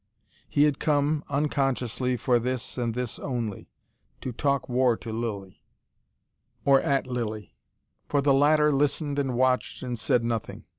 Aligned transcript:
He 0.49 0.63
had 0.63 0.79
come, 0.79 1.23
unconsciously, 1.29 2.17
for 2.17 2.39
this 2.39 2.75
and 2.75 2.95
this 2.95 3.19
only, 3.19 3.69
to 4.21 4.31
talk 4.31 4.67
war 4.67 4.97
to 4.97 5.13
Lilly: 5.13 5.63
or 6.65 6.81
at 6.81 7.05
Lilly. 7.05 7.55
For 8.09 8.19
the 8.19 8.33
latter 8.33 8.71
listened 8.71 9.19
and 9.19 9.35
watched, 9.35 9.83
and 9.83 9.99
said 9.99 10.23
nothing. 10.23 10.63